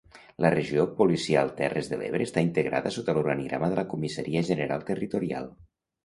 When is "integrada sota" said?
2.45-3.15